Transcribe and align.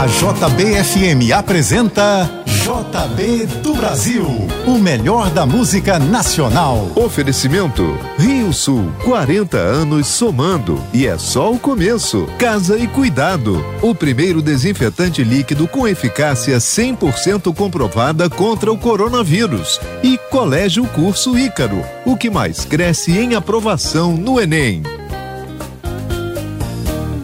A 0.00 0.06
JBFM 0.06 1.30
apresenta 1.36 2.42
JB 2.46 3.44
do 3.62 3.74
Brasil, 3.74 4.24
o 4.66 4.78
melhor 4.78 5.28
da 5.28 5.44
música 5.44 5.98
nacional. 5.98 6.90
Oferecimento 6.96 7.98
Rio 8.18 8.50
Sul, 8.50 8.90
40 9.04 9.58
anos 9.58 10.06
somando 10.06 10.82
e 10.94 11.06
é 11.06 11.18
só 11.18 11.52
o 11.52 11.58
começo. 11.58 12.26
Casa 12.38 12.78
e 12.78 12.88
Cuidado, 12.88 13.62
o 13.82 13.94
primeiro 13.94 14.40
desinfetante 14.40 15.22
líquido 15.22 15.68
com 15.68 15.86
eficácia 15.86 16.56
100% 16.56 17.54
comprovada 17.54 18.30
contra 18.30 18.72
o 18.72 18.78
coronavírus. 18.78 19.78
E 20.02 20.16
Colégio 20.30 20.86
Curso 20.86 21.38
Ícaro, 21.38 21.84
o 22.06 22.16
que 22.16 22.30
mais 22.30 22.64
cresce 22.64 23.18
em 23.18 23.34
aprovação 23.34 24.16
no 24.16 24.40
Enem. 24.40 24.82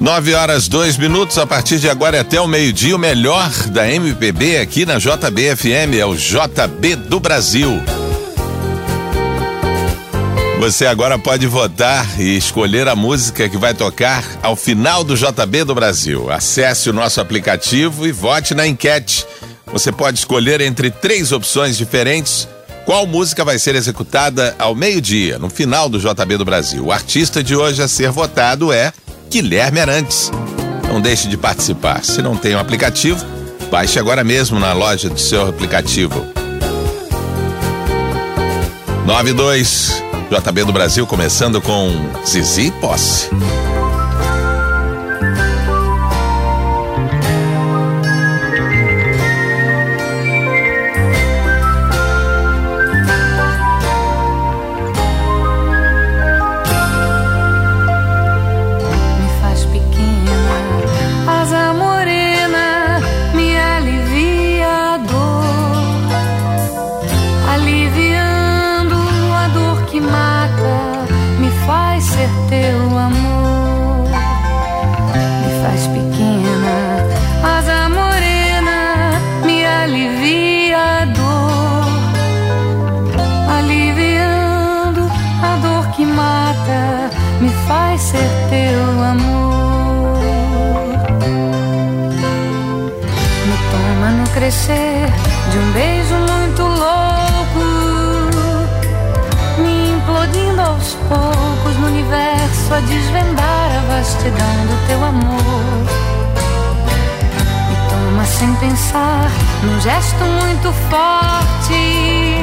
9 0.00 0.34
horas, 0.34 0.68
dois 0.68 0.96
minutos. 0.96 1.38
A 1.38 1.46
partir 1.46 1.78
de 1.78 1.88
agora 1.88 2.20
até 2.20 2.40
o 2.40 2.46
meio-dia, 2.46 2.94
o 2.94 2.98
melhor 2.98 3.50
da 3.68 3.90
MPB 3.90 4.58
aqui 4.58 4.84
na 4.84 4.98
JBFM 4.98 5.94
é 5.98 6.04
o 6.04 6.14
JB 6.14 6.96
do 6.96 7.18
Brasil. 7.18 7.82
Você 10.58 10.86
agora 10.86 11.18
pode 11.18 11.46
votar 11.46 12.20
e 12.20 12.36
escolher 12.36 12.88
a 12.88 12.96
música 12.96 13.48
que 13.48 13.56
vai 13.56 13.74
tocar 13.74 14.24
ao 14.42 14.56
final 14.56 15.04
do 15.04 15.14
JB 15.14 15.64
do 15.64 15.74
Brasil. 15.74 16.30
Acesse 16.30 16.88
o 16.88 16.92
nosso 16.92 17.20
aplicativo 17.20 18.06
e 18.06 18.12
vote 18.12 18.54
na 18.54 18.66
enquete. 18.66 19.26
Você 19.66 19.92
pode 19.92 20.18
escolher 20.18 20.60
entre 20.60 20.90
três 20.90 21.32
opções 21.32 21.76
diferentes 21.76 22.48
qual 22.86 23.04
música 23.04 23.44
vai 23.44 23.58
ser 23.58 23.74
executada 23.74 24.54
ao 24.58 24.74
meio-dia, 24.74 25.40
no 25.40 25.50
final 25.50 25.88
do 25.88 25.98
JB 25.98 26.36
do 26.36 26.44
Brasil. 26.44 26.86
O 26.86 26.92
artista 26.92 27.42
de 27.42 27.56
hoje 27.56 27.82
a 27.82 27.88
ser 27.88 28.10
votado 28.10 28.72
é 28.72 28.92
Guilherme 29.30 29.80
Arantes. 29.80 30.30
Não 30.88 31.00
deixe 31.00 31.28
de 31.28 31.36
participar. 31.36 32.04
Se 32.04 32.22
não 32.22 32.36
tem 32.36 32.54
o 32.54 32.58
um 32.58 32.60
aplicativo, 32.60 33.24
baixe 33.70 33.98
agora 33.98 34.22
mesmo 34.22 34.58
na 34.58 34.72
loja 34.72 35.08
do 35.08 35.18
seu 35.18 35.48
aplicativo. 35.48 36.24
92 39.06 40.02
JB 40.30 40.64
do 40.64 40.72
Brasil 40.72 41.06
começando 41.06 41.60
com 41.60 41.88
Zizi 42.24 42.72
Posse. 42.80 43.28
Crescer 94.56 95.06
de 95.50 95.58
um 95.58 95.72
beijo 95.72 96.14
muito 96.14 96.62
louco, 96.62 97.60
me 99.58 99.90
implodindo 99.90 100.60
aos 100.62 100.94
poucos 101.08 101.76
no 101.78 101.86
universo 101.88 102.74
a 102.74 102.80
desvendar 102.80 103.70
a 103.76 103.80
vastidão 103.94 104.66
do 104.66 104.86
teu 104.86 105.04
amor. 105.04 105.84
Me 107.68 107.76
toma 107.90 108.24
sem 108.24 108.54
pensar 108.56 109.30
num 109.62 109.80
gesto 109.80 110.24
muito 110.24 110.72
forte, 110.88 112.40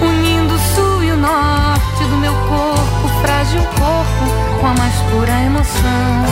unindo 0.00 0.54
o 0.54 0.58
sul 0.74 1.02
e 1.02 1.10
o 1.10 1.16
norte 1.16 2.04
do 2.04 2.16
meu 2.16 2.32
corpo, 2.32 3.08
frágil 3.22 3.60
corpo, 3.60 4.60
com 4.60 4.66
a 4.68 4.74
mais 4.74 4.94
pura 5.10 5.32
emoção. 5.42 6.24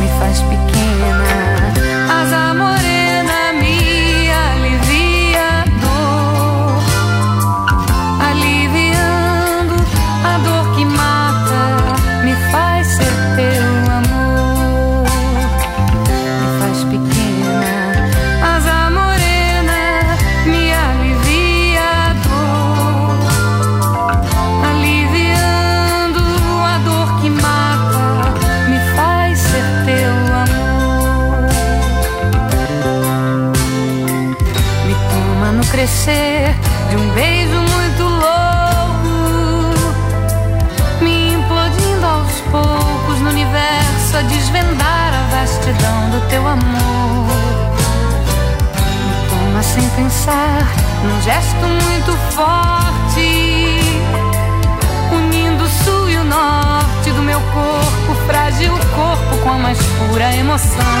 Me 0.00 0.08
faz 0.18 0.40
pequena 0.40 1.81
mas 2.22 2.32
amorei. 2.32 2.91
Pura 60.52 60.91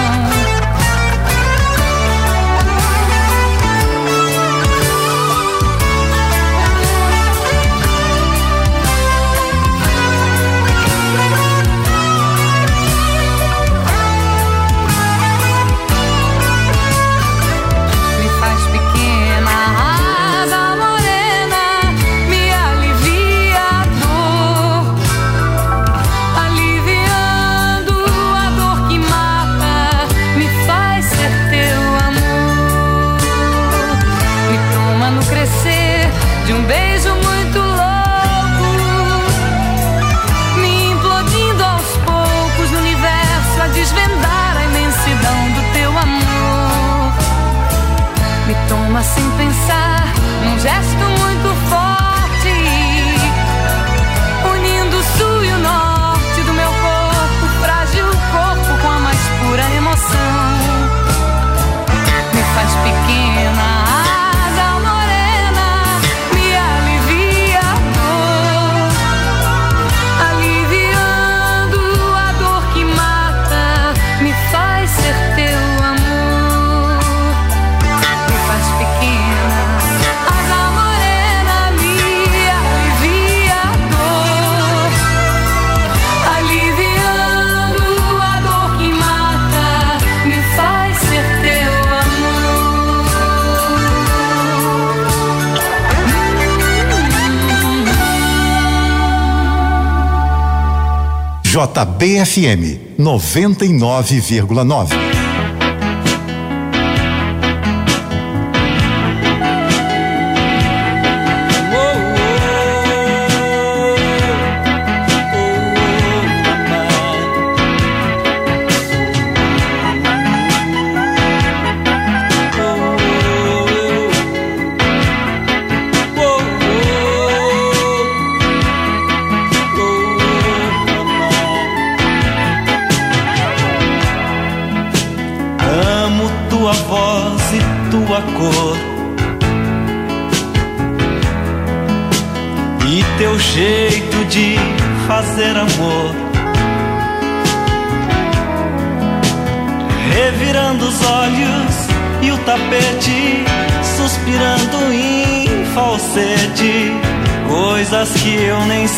JBFM 101.66 102.78
99,9. 102.96 105.11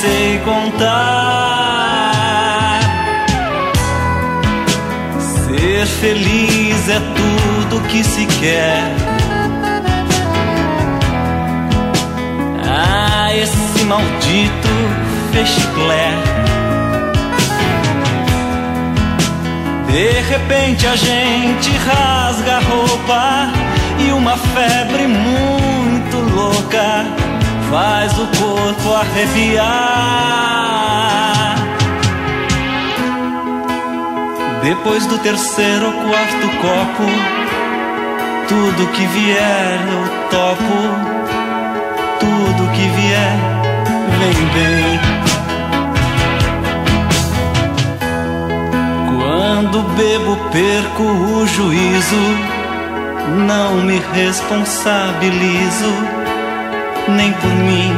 Sei 0.00 0.38
contar. 0.44 0.80
Ser 5.20 5.86
feliz 5.86 6.88
é 6.88 7.00
tudo 7.18 7.80
que 7.88 8.02
se 8.02 8.26
quer. 8.26 8.92
Ah, 12.66 13.34
esse 13.34 13.84
maldito 13.84 14.74
chiclé. 15.46 16.10
De 19.88 20.20
repente 20.30 20.86
a 20.86 20.96
gente 20.96 21.70
rasga 21.78 22.56
a 22.56 22.60
roupa 22.60 23.52
e 23.98 24.12
uma 24.12 24.36
febre 24.36 25.06
muito 25.06 26.16
louca 26.34 27.23
faz 27.70 28.12
o 28.18 28.26
corpo 28.26 28.94
arrepiar. 28.94 30.14
Depois 34.62 35.06
do 35.06 35.18
terceiro 35.18 35.86
ou 35.86 35.92
quarto 35.92 36.48
copo, 36.62 37.04
tudo 38.48 38.86
que 38.92 39.06
vier 39.06 39.78
eu 39.92 40.08
topo, 40.30 40.76
tudo 42.18 42.70
que 42.72 42.88
vier 42.88 43.36
vem 44.18 44.38
bem. 44.54 45.00
Quando 49.18 49.82
bebo, 49.96 50.36
perco 50.50 51.02
o 51.02 51.46
juízo. 51.46 52.24
Não 53.46 53.76
me 53.76 54.00
responsabilizo, 54.14 55.92
nem 57.08 57.32
por 57.32 57.50
mim, 57.50 57.92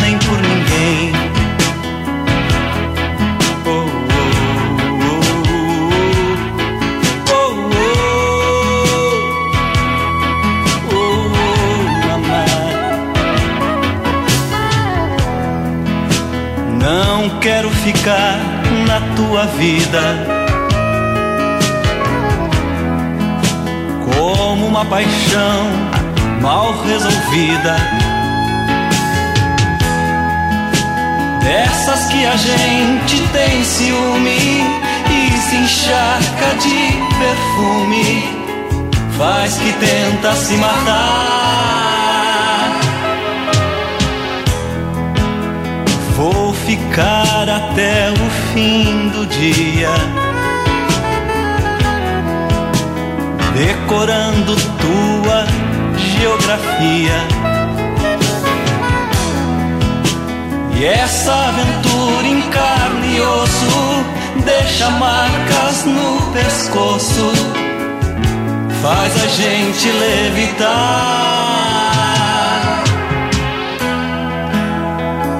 nem 0.00 0.18
por 0.18 0.38
ninguém. 0.38 1.12
Não 16.78 17.38
quero 17.40 17.70
ficar 17.70 18.38
na 18.86 19.00
tua 19.14 19.46
vida 19.46 20.42
como 24.04 24.66
uma 24.66 24.84
paixão 24.84 25.70
mal 26.40 26.72
resolvida. 26.84 28.11
Dessas 31.44 32.06
que 32.06 32.24
a 32.24 32.36
gente 32.36 33.20
tem 33.32 33.64
ciúme 33.64 34.38
e 35.10 35.38
se 35.38 35.56
encharca 35.56 36.54
de 36.60 36.92
perfume, 37.18 38.24
faz 39.18 39.56
que 39.56 39.72
tenta 39.72 40.34
se 40.36 40.54
matar. 40.54 41.52
Vou 46.16 46.54
ficar 46.54 47.48
até 47.48 48.10
o 48.10 48.30
fim 48.52 49.08
do 49.08 49.26
dia 49.26 50.22
decorando 53.54 54.54
tua 54.56 55.46
geografia. 55.98 57.51
E 60.82 60.84
essa 60.84 61.32
aventura 61.32 62.26
em 62.26 62.40
carne 62.50 63.16
e 63.16 63.20
osso 63.20 64.04
deixa 64.44 64.90
marcas 64.90 65.84
no 65.84 66.32
pescoço, 66.32 67.32
faz 68.82 69.22
a 69.22 69.28
gente 69.28 69.88
levitar. 69.88 70.72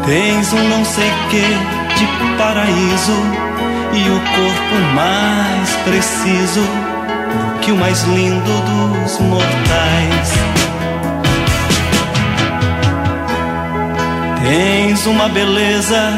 Tens 0.07 0.53
um 0.53 0.69
não 0.69 0.85
sei 0.85 1.11
que 1.31 1.43
de 1.99 2.07
paraíso 2.39 3.19
e 3.95 4.11
o 4.11 4.21
corpo 4.21 4.77
mais 4.95 5.71
preciso 5.85 6.63
que 7.63 7.73
o 7.73 7.77
mais 7.77 8.01
lindo 8.05 8.61
dos 9.03 9.19
mortais. 9.19 10.62
Tens 14.43 15.07
uma 15.07 15.29
beleza 15.29 16.11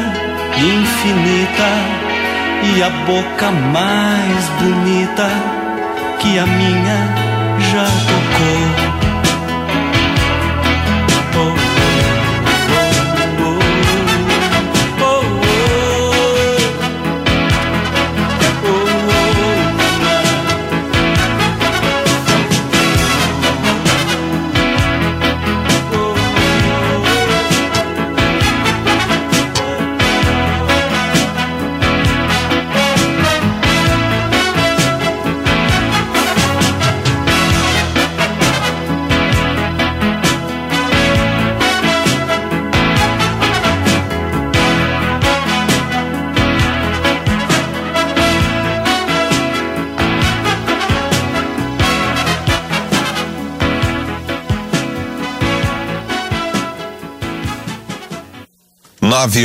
infinita 0.57 1.69
e 2.75 2.81
a 2.81 2.89
boca 3.05 3.51
mais 3.51 4.49
bonita 4.59 5.29
que 6.19 6.39
a 6.39 6.45
minha 6.47 6.97
já 7.71 7.85
tocou. 7.85 9.14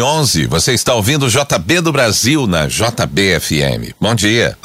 Onze 0.02 0.46
você 0.46 0.74
está 0.74 0.94
ouvindo 0.94 1.24
o 1.24 1.28
JB 1.28 1.80
do 1.80 1.90
Brasil 1.90 2.46
na 2.46 2.66
JBFM. 2.66 3.94
Bom 3.98 4.14
dia. 4.14 4.56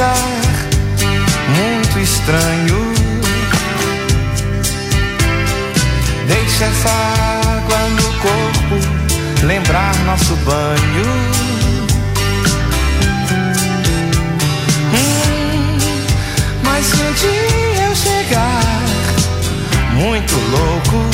Chegar 0.00 0.40
estranho. 2.00 2.92
Deixa 6.26 6.64
essa 6.64 6.88
água 6.88 7.78
no 7.98 8.08
corpo 8.24 8.76
lembrar 9.44 9.94
nosso 10.06 10.34
banho. 10.36 11.06
Hum, 14.94 15.78
mas 16.62 16.92
um 16.94 17.12
dia 17.12 17.84
eu 17.86 17.94
chegar 17.94 18.62
muito 19.94 20.34
louco, 20.50 21.10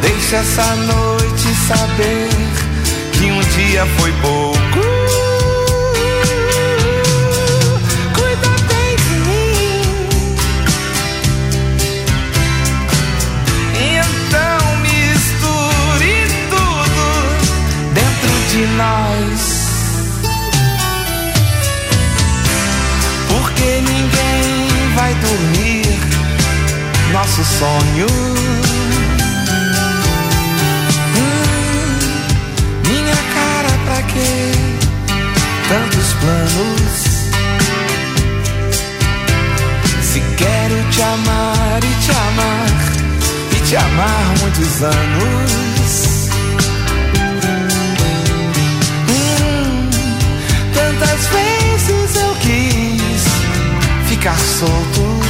deixa 0.00 0.36
essa 0.36 0.74
noite 0.76 1.54
saber 1.68 2.28
que 3.12 3.30
um 3.30 3.40
dia 3.40 3.84
foi 3.98 4.12
pouco. 4.22 4.73
Nosso 27.36 27.58
sonho. 27.58 28.06
Hum, 31.16 31.98
minha 32.86 33.16
cara, 33.34 33.70
pra 33.84 34.02
quê? 34.02 34.52
Tantos 35.68 36.12
planos. 36.20 36.94
Se 40.02 40.20
quero 40.36 40.76
te 40.90 41.02
amar 41.02 41.80
e 41.82 41.94
te 42.04 42.10
amar, 42.12 42.70
e 43.50 43.60
te 43.66 43.76
amar 43.76 44.34
muitos 44.40 44.82
anos. 44.82 46.14
Quantas 50.72 51.26
vezes 51.26 52.16
eu 52.16 52.34
quis 52.36 53.22
ficar 54.08 54.38
solto, 54.38 55.24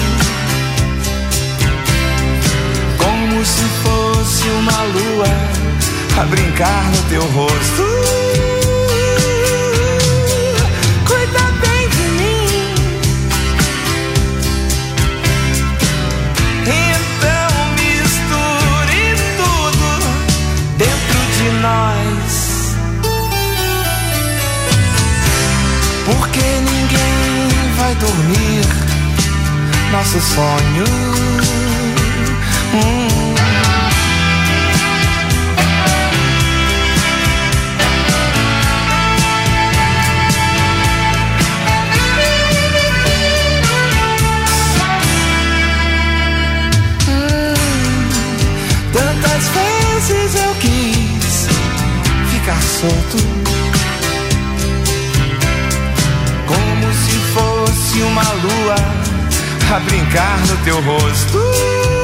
como 3.45 3.47
se 3.47 3.65
fosse 3.83 4.49
uma 4.49 4.83
lua 4.85 5.27
a 6.19 6.25
brincar 6.25 6.85
no 6.91 7.03
teu 7.11 7.23
rosto. 7.33 7.85
Cuida 11.07 11.45
bem 11.61 11.89
de 11.91 12.03
mim. 12.19 12.75
Então 16.67 17.53
misture 17.81 19.05
tudo 19.37 19.89
dentro 20.79 21.21
de 21.37 21.47
nós. 21.61 22.77
Porque 26.07 26.41
ninguém 26.41 27.49
vai 27.77 27.95
dormir 27.97 28.65
nosso 29.93 30.21
sonho. 30.21 30.85
Hum. 32.75 33.04
Vezes 50.09 50.43
eu 50.43 50.55
quis 50.57 51.47
ficar 52.31 52.61
solto. 52.63 53.45
fosse 57.35 58.03
uma 58.03 58.23
lua 58.23 58.75
a 59.75 59.81
brincar 59.81 60.39
no 60.47 60.57
teu 60.65 60.81
rosto. 60.81 62.04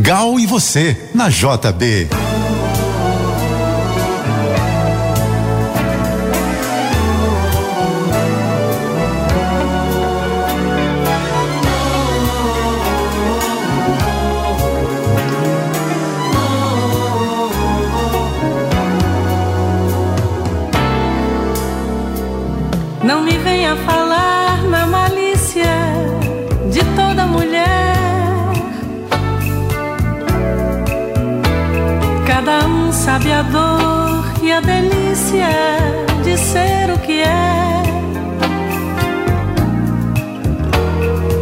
Gal 0.00 0.38
e 0.38 0.46
você, 0.46 0.96
na 1.12 1.28
JB. 1.28 2.27
Sabe 33.08 33.32
a 33.32 33.40
dor 33.40 34.22
e 34.42 34.52
a 34.52 34.60
delícia 34.60 35.48
de 36.22 36.36
ser 36.36 36.90
o 36.94 36.98
que 36.98 37.22
é. 37.22 37.82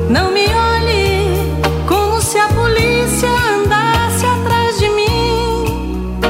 Não 0.08 0.30
me 0.30 0.46
olhe 0.46 1.58
como 1.88 2.22
se 2.22 2.38
a 2.38 2.46
polícia 2.60 3.28
andasse 3.56 4.24
atrás 4.36 4.78
de 4.78 4.88
mim. 4.90 6.20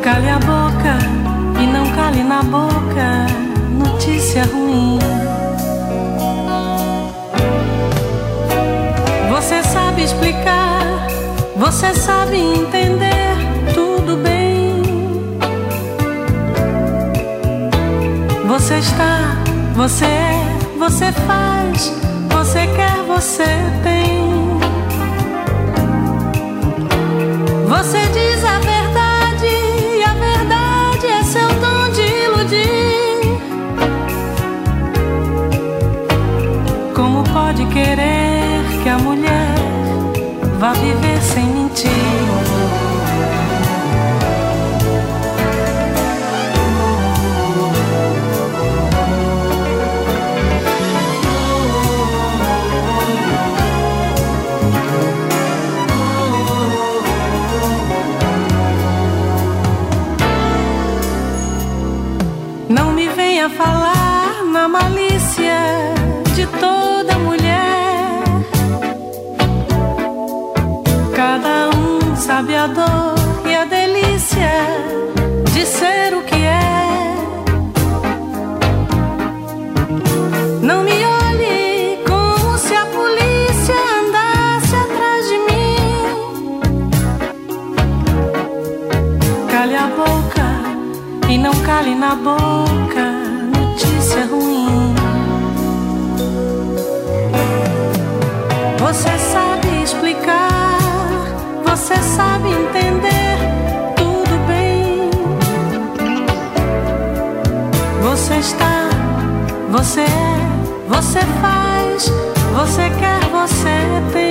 Cale 0.00 0.30
a 0.30 0.38
boca 0.38 0.94
e 1.60 1.66
não 1.66 1.86
cale 1.96 2.22
na 2.22 2.40
boca 2.44 3.26
notícia 3.84 4.44
ruim. 4.44 5.00
Você 9.28 9.60
sabe 9.64 10.04
explicar, 10.04 10.77
você 11.58 11.92
sabe 11.94 12.36
entender 12.36 13.36
tudo 13.74 14.16
bem. 14.16 14.82
Você 18.46 18.74
está, 18.78 19.36
você 19.74 20.04
é, 20.04 20.58
você 20.78 21.12
faz, 21.12 21.92
você 22.30 22.66
quer, 22.68 23.02
você 23.06 23.44
tem. 23.82 24.28
Você 27.68 27.98
diz 28.12 28.44
a 28.44 28.58
verdade 28.60 28.77
a 64.68 64.70
malícia 64.70 65.94
de 66.36 66.46
toda 66.46 67.18
mulher. 67.18 68.22
Cada 71.16 71.70
um 71.74 72.14
sabe 72.16 72.54
a 72.54 72.66
dor 72.66 73.14
e 73.46 73.54
a 73.54 73.64
delícia 73.64 74.52
de 75.54 75.64
ser 75.64 76.14
o 76.14 76.22
que 76.22 76.34
é. 76.34 77.14
Não 80.60 80.82
me 80.82 80.98
olhe 81.22 82.04
como 82.06 82.58
se 82.58 82.74
a 82.74 82.84
polícia 82.98 83.78
andasse 84.00 84.76
atrás 84.84 85.22
de 85.30 85.38
mim. 85.48 86.60
Cale 89.50 89.76
a 89.76 89.88
boca 90.02 90.48
e 91.32 91.38
não 91.38 91.54
cale 91.62 91.94
na 91.94 92.14
boca 92.14 92.87
Você 98.78 99.18
sabe 99.18 99.82
explicar, 99.82 100.78
você 101.64 101.96
sabe 101.96 102.48
entender, 102.48 103.38
tudo 103.96 104.46
bem. 104.46 105.10
Você 108.02 108.34
está, 108.36 108.88
você 109.70 110.02
é, 110.02 110.88
você 110.88 111.20
faz, 111.40 112.12
você 112.54 112.90
quer, 112.98 113.20
você 113.30 114.12
tem. 114.12 114.27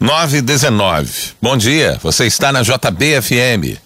919. 0.00 1.34
Bom 1.40 1.56
dia, 1.56 1.98
você 2.02 2.26
está 2.26 2.52
na 2.52 2.62
JBFM. 2.62 3.83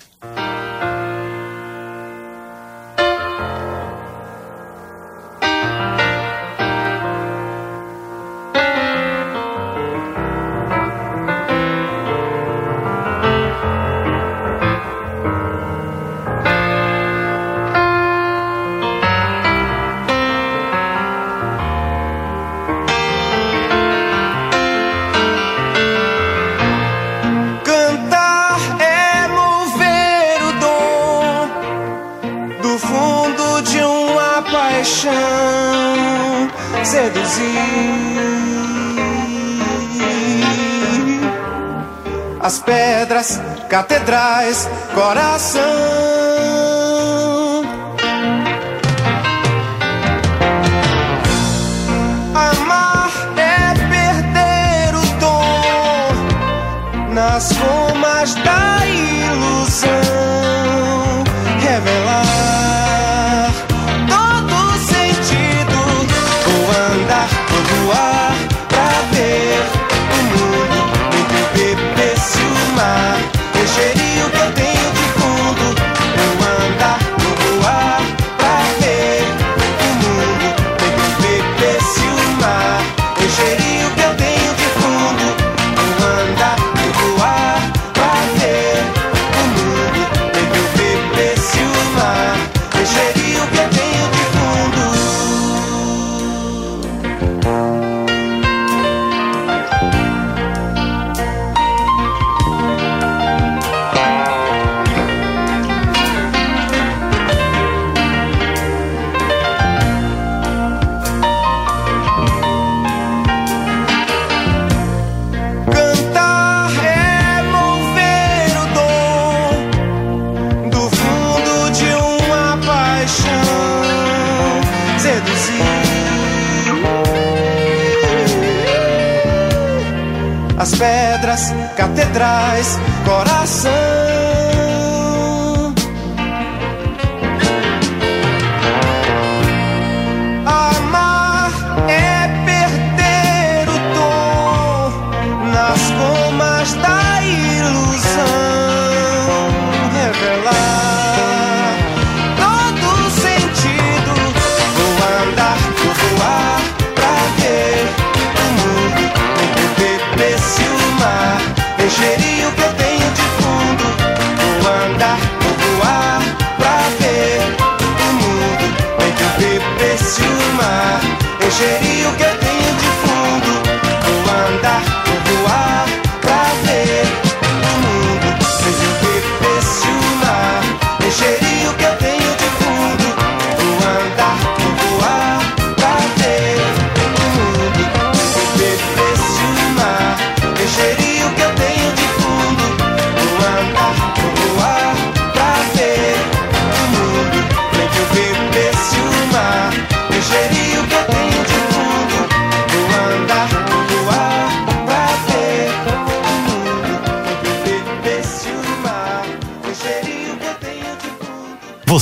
Peixeirinho 171.48 172.14
que 172.18 172.37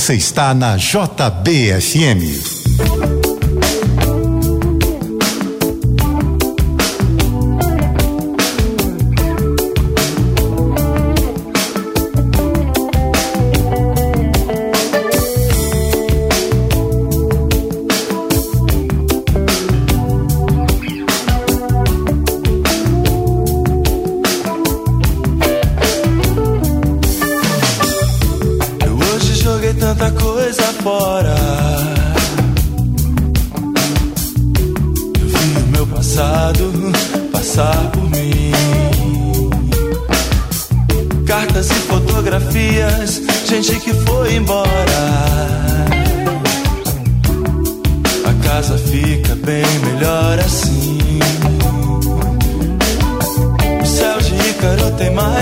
Você 0.07 0.15
está 0.15 0.53
na 0.53 0.77
JBFM. 0.77 2.23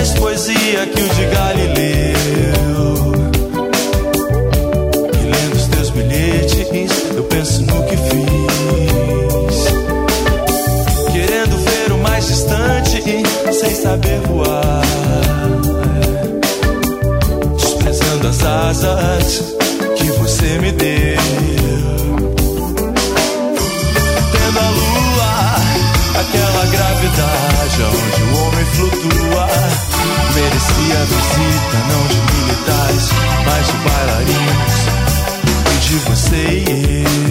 mais 0.06 0.20
poesia 0.20 0.86
que 0.86 1.02
o 1.02 1.10
de 1.10 1.26
Galileu. 1.26 2.14
E 5.14 5.24
lendo 5.24 5.56
os 5.56 5.68
teus 5.68 5.90
bilhetes, 5.90 7.12
eu 7.16 7.24
penso 7.24 7.62
no 7.64 7.84
que 7.86 7.98
fiz. 7.98 9.58
Querendo 11.12 11.58
ver 11.58 11.92
o 11.92 11.98
mais 12.00 12.28
distante, 12.28 13.02
sem 13.52 13.76
saber 13.76 14.20
voar. 14.28 14.82
Desprezando 17.58 18.28
as 18.28 18.44
asas 18.44 19.55
não 31.88 32.08
de 32.08 32.20
militares, 32.36 33.10
mas 33.46 33.68
de 33.68 33.78
bailarinos 33.90 34.76
e 35.74 35.88
de 35.88 35.96
você 36.10 36.64
e 36.68 37.04
eu. 37.04 37.25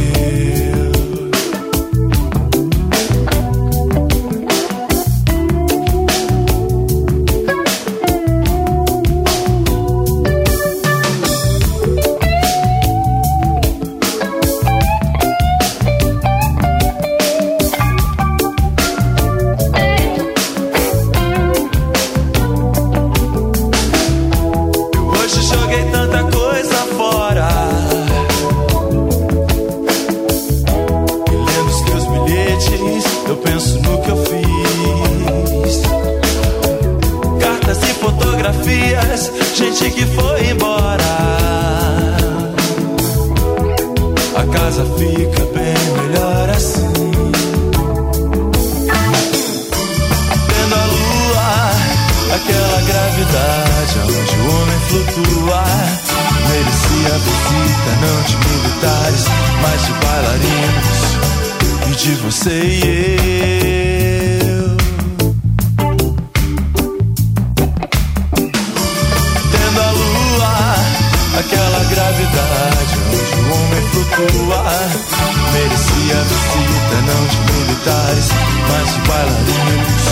Merecia 75.52 76.14
visita 76.22 76.98
não 77.04 77.26
de 77.26 77.38
militares, 77.52 78.28
mas 78.68 78.94
de 78.94 79.00
bailarinos, 79.08 80.04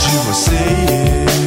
de 0.00 0.16
você 0.18 0.52
e 0.52 1.40
eu. 1.40 1.45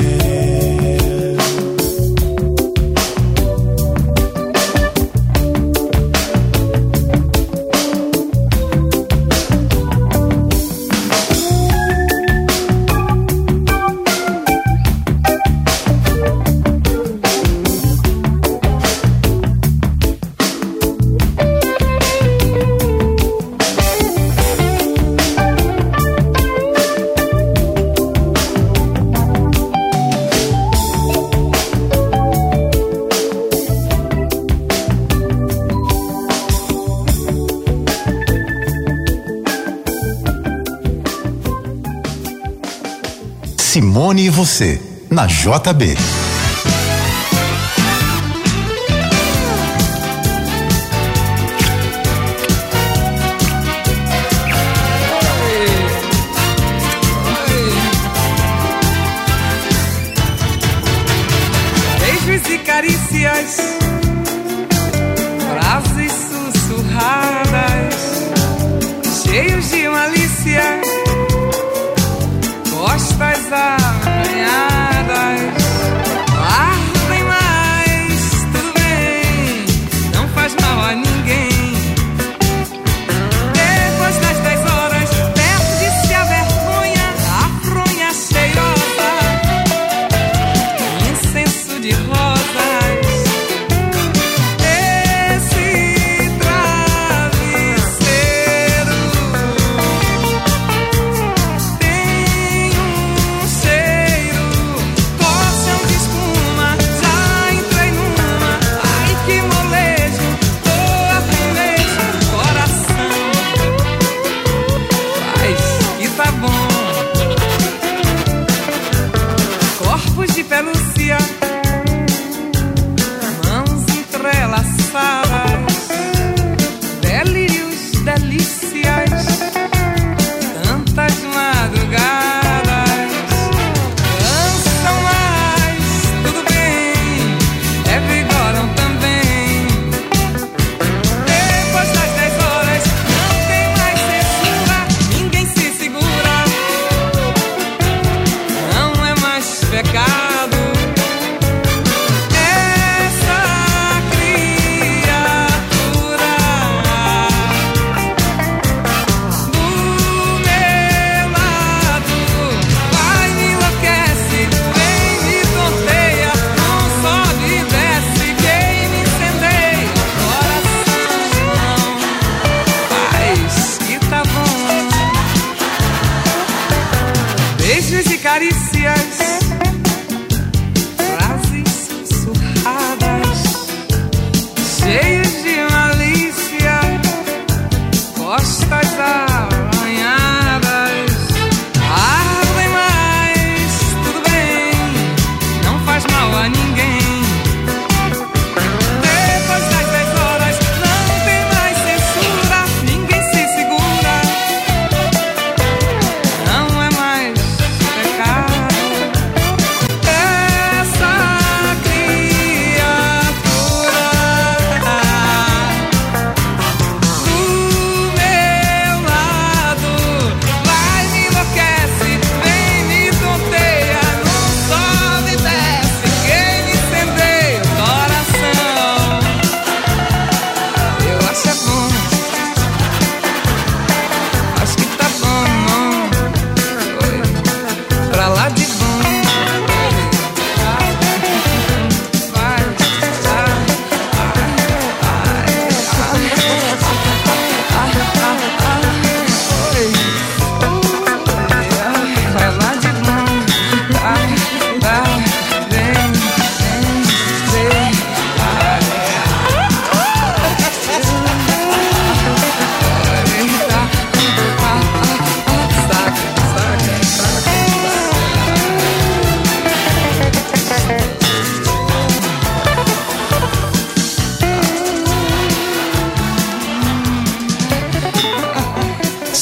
Simone 43.72 44.26
e 44.26 44.30
você, 44.32 44.82
na 45.12 45.28
JB. 45.28 45.96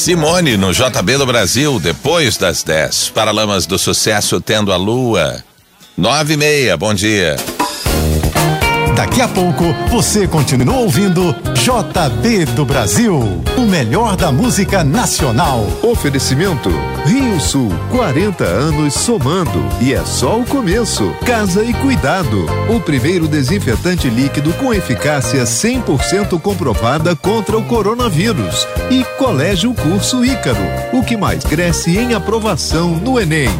Simone 0.07 0.55
no 0.55 0.71
JB 0.71 1.17
do 1.17 1.25
Brasil, 1.25 1.81
depois 1.81 2.37
das 2.37 2.63
10. 2.63 3.09
Paralamas 3.09 3.65
do 3.65 3.77
Sucesso 3.77 4.39
tendo 4.39 4.71
a 4.71 4.77
lua. 4.77 5.43
Nove 5.97 6.35
e 6.35 6.37
meia, 6.37 6.77
bom 6.77 6.93
dia. 6.93 7.35
Daqui 8.97 9.21
a 9.21 9.27
pouco 9.27 9.63
você 9.91 10.27
continua 10.27 10.77
ouvindo 10.77 11.31
JB 11.53 12.45
do 12.55 12.65
Brasil, 12.65 13.43
o 13.55 13.61
melhor 13.61 14.15
da 14.15 14.31
música 14.31 14.83
nacional. 14.83 15.67
Oferecimento 15.83 16.71
Rio 17.05 17.39
Sul, 17.39 17.69
40 17.91 18.43
anos 18.43 18.95
somando 18.95 19.63
e 19.79 19.93
é 19.93 20.03
só 20.03 20.39
o 20.39 20.45
começo. 20.47 21.13
Casa 21.23 21.63
e 21.63 21.75
Cuidado, 21.75 22.47
o 22.75 22.79
primeiro 22.79 23.27
desinfetante 23.27 24.09
líquido 24.09 24.51
com 24.53 24.73
eficácia 24.73 25.43
100% 25.43 26.41
comprovada 26.41 27.15
contra 27.15 27.55
o 27.55 27.63
coronavírus. 27.65 28.67
E 28.89 29.03
Colégio 29.19 29.75
Curso 29.75 30.25
Ícaro, 30.25 30.57
o 30.91 31.03
que 31.03 31.15
mais 31.15 31.43
cresce 31.43 31.95
em 31.95 32.15
aprovação 32.15 32.95
no 32.95 33.19
Enem. 33.19 33.51